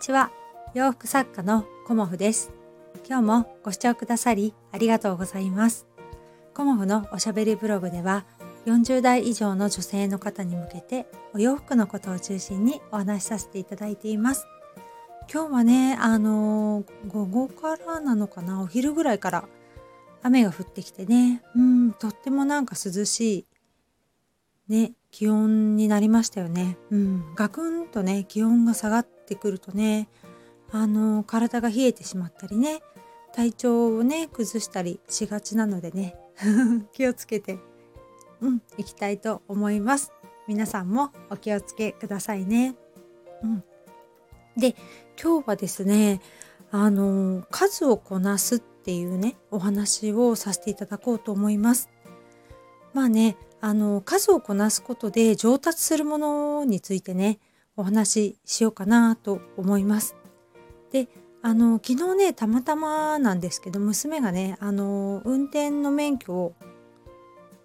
[0.00, 0.32] ちは。
[0.72, 2.50] 洋服作家のコモフです。
[3.06, 5.86] 今日もご視聴くださりありがとうございます。
[6.54, 8.24] コモフのおしゃべりブログでは
[8.64, 14.46] 40代以上の女性の方に向けてお洋服のことを中心にお話しさせていただいています。
[15.30, 18.62] 今日はねあの午後からなのかな？
[18.62, 19.44] お昼ぐらいから
[20.22, 21.42] 雨が降ってきてね。
[21.54, 23.46] うんとってもなんか涼しい
[24.66, 26.78] ね気温になりましたよね。
[26.90, 30.08] うん、ガクンとね気温が下がってくるとね
[30.72, 32.82] あの体が冷えてしまったりね
[33.32, 36.16] 体調をね崩したりしがちなのでね
[36.92, 37.58] 気をつけて
[38.40, 40.12] うん行きたいと思います。
[40.48, 42.74] 皆さんもお気をつけくださいね。
[43.42, 43.64] うん、
[44.56, 44.74] で
[45.22, 46.20] 今日はですね
[46.72, 51.88] あの数をこなすっていうねお話をさせていただこうと思います。
[52.94, 57.38] まあねあの数をこなすことで上達するものについてね
[57.76, 60.16] お話ししようかなと思います。
[60.92, 61.08] で
[61.42, 66.54] あの昨日ねたまたまなんですけど娘がねあの運転の免許を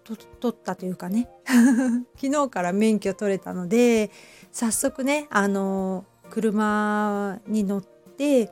[0.04, 1.28] 取ったというかね
[2.16, 4.10] 昨日から免許取れたので
[4.52, 8.50] 早速ねあの車に乗って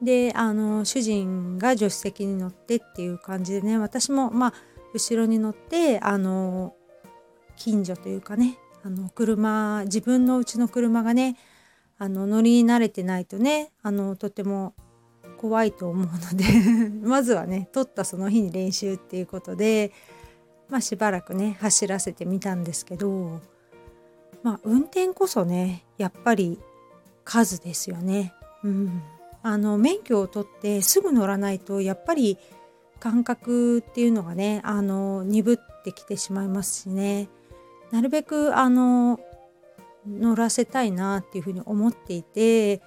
[0.00, 4.54] であの主人が助手席に乗ってっていう感じでね私もまあ
[4.94, 6.74] 後ろに乗ってあの
[7.56, 11.36] 近所というかねあの車自分のうちの車がね
[11.98, 14.74] あの乗り慣れてないとねあのとても
[15.38, 16.44] 怖いと思うので
[17.04, 19.90] まずはね撮ったその日に練習っていうことで、
[20.68, 23.40] まあ、しばらくね走らせてみたんですけど
[24.44, 26.60] まあ運転こそねやっぱり
[27.24, 28.34] 数ですよね。
[28.62, 29.02] うん、
[29.42, 32.38] あの免許を取ってすぐ乗らないとやっぱり
[33.00, 37.28] 感覚っていうのがねあの鈍ってきてしまいますしね
[37.90, 39.20] なるべくあの
[40.06, 42.82] 乗らせたいなっていうふうに思っていて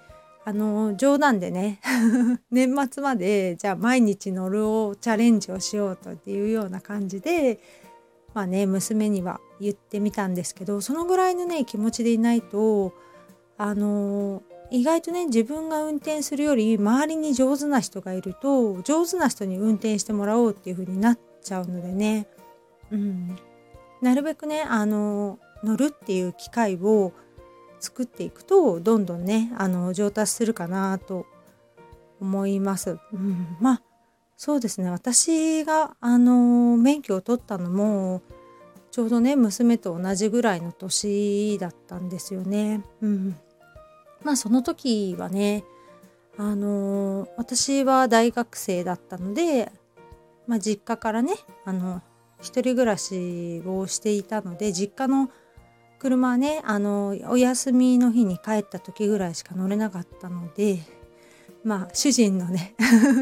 [0.45, 1.79] あの冗談でね
[2.49, 7.59] 年末までじゃあ毎日乗るをチャレンジをしようとっていうような感じで
[8.33, 12.93] まあね娘には言ってみたんですけどそのぐらいのね気持ちでいないと
[13.57, 14.41] あの
[14.71, 22.27] 意外とね自分が運転するより周りに上手な人がいると上手な人に運転してもらおうっていう風になっちゃうのでね、
[22.91, 23.35] うん、
[24.01, 27.13] なるべくねあの乗るっていう機会を
[27.79, 31.25] 作っていくとどんどんねあの上達するかなと
[32.19, 32.97] 思います。
[33.13, 33.81] うん、まあ
[34.35, 38.21] そうですね私があの免許を取ったのも
[38.91, 42.83] ちょうどね娘と同じぐらいの年だったんですよね。
[43.01, 43.35] うん
[44.23, 45.63] まあその時はね
[46.37, 49.71] あの私は大学生だったので、
[50.47, 51.33] まあ、実家からね
[51.65, 52.01] あの
[52.41, 55.29] 一人暮らしをしていたので実家の
[55.99, 60.79] 車はねあのお休みの日に帰った時ぐらいしか乗れなかったので
[61.63, 62.75] まあ主人のね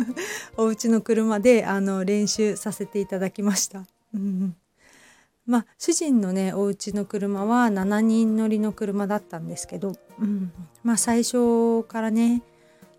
[0.57, 3.85] お家の車であの練習させていただきました。
[5.47, 10.51] まあ主人のねお家の車は7人乗りの車だったんですけど、うん、
[10.83, 12.44] まあ最初からね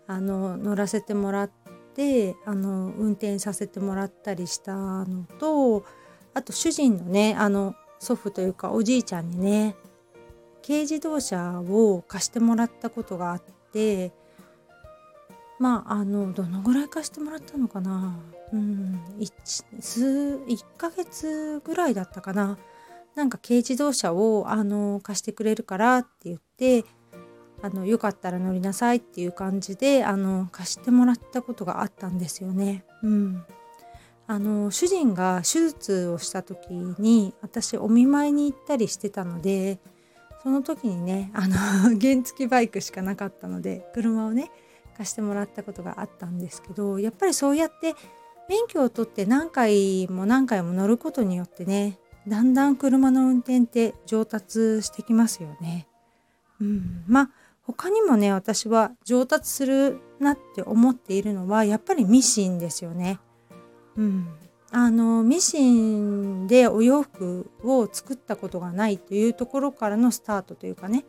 [0.07, 1.49] あの乗らせてもらっ
[1.95, 5.85] てあの運転させてもらったりしたのと
[6.39, 9.75] あと主人のねあの祖父というかおじいちゃんにね
[10.65, 13.41] 軽自動車を貸してもらったことがあっ
[13.73, 14.13] て
[15.59, 18.17] まああのどのぐらい貸してもらったのかな。
[18.53, 20.05] うん 1, 数
[20.47, 22.57] 1ヶ月ぐらいだったかな。
[23.15, 26.85] なんか軽自動車をあの貸してくれるからって言って
[27.61, 32.85] あのよかったら乗りなさいっていう感じであの貸してもらったことがあったんですよね。
[33.03, 33.43] うん、
[34.31, 39.79] あの主人が手術をした時に私お見舞いに行ったりしてたので
[40.43, 41.57] その時にねあの
[41.99, 44.51] 原付バイクしかなかったので車をね
[44.95, 47.95] 貸してもらったことがあったんですけどやっぱりそうやって
[48.47, 51.97] 免許を取って何回も何回も乗ることによってね
[52.27, 55.87] だんだん車の運転って上達してきますよね。
[56.61, 57.29] うん、まあ
[57.63, 63.19] 他にもね私は上達するなって思っているのはやっぱりミシンですよね。
[63.99, 64.27] うん、
[64.71, 71.05] あのミシンでお洋服を作ったことがないというところからのスタートというかね。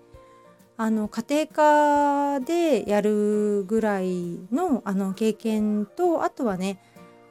[0.76, 6.80] あの家庭科でやるぐらいのあの経験とあとはね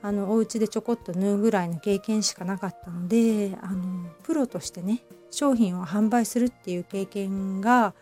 [0.03, 7.95] あのお家でちょこっと縫うぐらいの経験しかなかったのであのプロとしてね商品を販売するっていう経験が、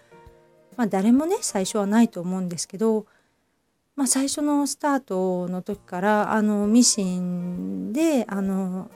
[0.75, 3.05] まあ、誰もね最初はないと思うんですけど、
[3.97, 8.91] まあ、最初のスタートの時からあのミシンであの、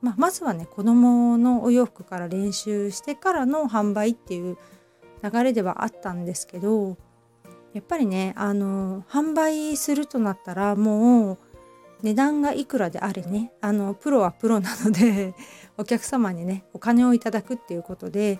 [0.00, 4.56] まあ、まずはね子供のお洋服から練習してからの販売っていう
[5.22, 6.96] 流れではあったんですけど
[7.74, 11.38] やっぱりねあの販売するとなったらもう
[12.02, 15.34] 値段がいくらであれねあのプロはプロなので
[15.76, 18.38] お客様にねお金をいただくっていうことで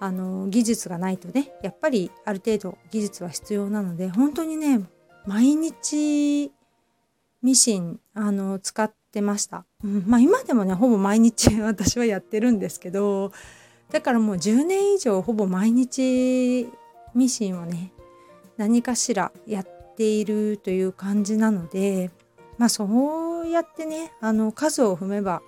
[0.00, 4.80] あの技術がないとねやっぱりある程度技術は必要なので本当にね
[5.26, 6.52] 毎日
[7.42, 13.32] ミシンあの使ってました、うん、まあ今でもねほぼ毎日私はやってるんですけど
[13.90, 16.68] だからもう10年以上ほぼ毎日
[17.14, 17.92] ミシンをね
[18.56, 22.10] 何かしらやっているという感じなので
[22.58, 25.42] まあそうやってねあの数を踏めば、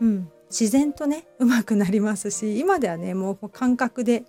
[0.00, 4.24] うん、自然とねうまくなりますし今ではねもう感覚で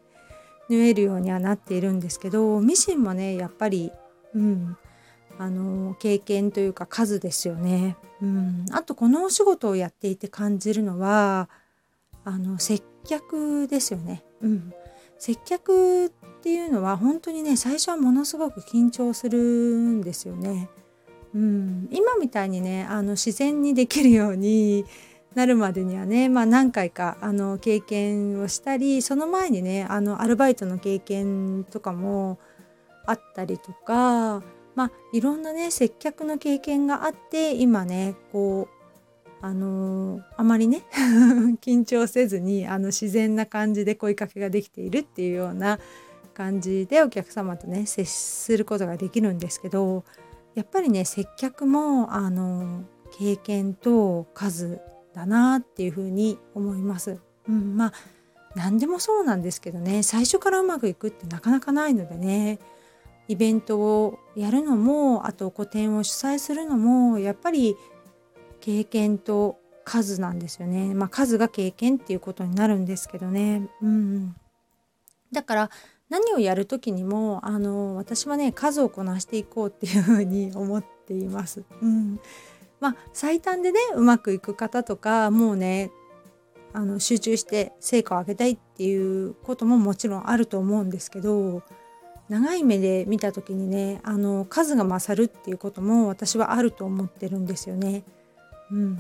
[0.70, 3.92] 縫えるようにはなっているんですけどミシンもねやっぱり、
[4.36, 4.78] うん、
[5.38, 7.98] あの経験というか数ですよね。
[8.22, 11.50] うん、あとこのお仕事をやっていて感じるのは
[12.26, 14.24] あの接客ですよね。
[14.42, 14.74] うん、
[15.18, 16.10] 接客っ
[16.42, 20.70] ていうのは本当にね最初はものすごく緊張するんですよね。
[21.34, 24.86] うん、今みたいにねあの自然にできるように
[25.36, 32.40] なるまでにはね、まあ、何回かあの経験をしたりその前にねあのアルバイトの経験とかも
[33.10, 34.44] あったりとか、
[34.76, 38.80] まあ、いろんなね接客の経験があって今ねこう
[39.42, 40.84] あのあまりね
[41.62, 45.80] 緊張せずにあの自然な感じで声かけができているっていうような
[46.34, 50.04] 感じでお客様とね接することができるんですけど
[50.56, 52.84] やっぱりね接客もあの
[53.18, 54.82] 経験と数
[55.14, 57.20] だなっていうふうに思います。
[57.48, 57.94] うん、まあ
[58.56, 62.60] 何でもそうなんですけどね最初からうまくいくってなかなかないのでね
[63.30, 67.78] イベントをやるのもあと個展を主催するのもやっぱり
[68.60, 70.94] 経験と数なんですよね。
[70.96, 73.70] まあ数が経験っていうことになるんですけどね。
[73.82, 74.36] うん、
[75.32, 75.70] だから
[76.10, 81.64] 何をやる時にもあの私はね数をこなしていこうっていうふうに思っています。
[81.82, 82.20] うん、
[82.80, 85.92] まあ最短でねうまくいく方とかもうね
[86.74, 91.62] あの集中して成果を上げたいっていうことももちろんあると思うんですけど
[92.30, 98.04] 長い目で見た時にねあの数が勝るっていうことも私はあると思ってるんですよね。
[98.72, 99.00] うん、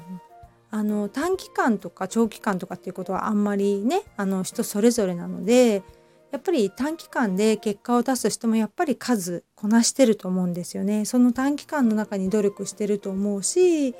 [0.72, 5.84] あの短期間とか長期間とかっていうことはあんまりねあの人それぞれなので
[6.32, 11.06] やっぱり短期間で結果を出す人もやっぱり数こなしてると思うんですよね。
[11.06, 13.94] その短期間の中に努力してると思うし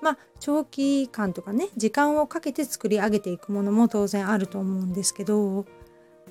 [0.00, 5.66] まあ長期間とかね時間をかけて作り上げていくものも当然あると思うんですけど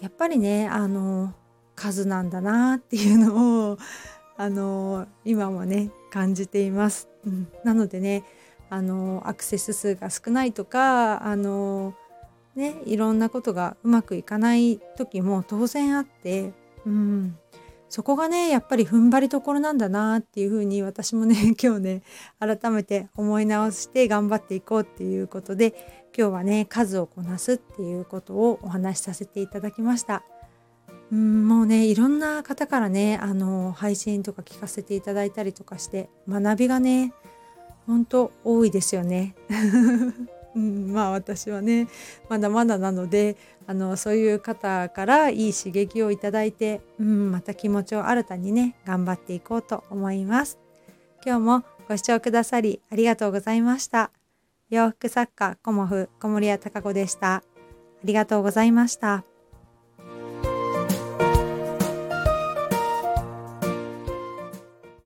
[0.01, 1.33] やっぱりねあの
[1.75, 3.77] 数なんだなっていうのを
[4.37, 7.07] あの今もね感じています。
[7.25, 8.23] うん、なのでね
[8.69, 11.93] あのアクセス数が少ないとかあの
[12.55, 16.53] ねいろんなことがうまくいかない時も当然あって、
[16.85, 17.37] うん、
[17.89, 22.01] そこがねやっぱり踏ん張りどころなんだなっていうふうに私もね 今日ね
[22.39, 30.23] 改めて思い直して頑張っていこうっていうことで今日はね数をこなすっていうことをお話しさせていただきました。
[31.11, 37.13] うんもうねいろんな方からねあの配信とか聞かせていただいたりとかして学びがね
[37.85, 39.35] 本当多いですよね。
[40.55, 41.87] うん、まあ私はね
[42.29, 43.35] まだまだなので
[43.67, 50.57] あのそういう方からいい刺激をいただいて、うん、また気持ちを新たにね頑張っていこうと思います。
[51.25, 54.11] 今日もご視聴くださりありがとうございました。
[54.69, 57.35] 洋服作家コモフ小森屋隆子でした。
[57.35, 57.43] あ
[58.03, 59.34] りがとうございました。